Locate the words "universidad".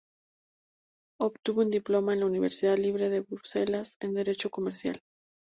2.25-2.75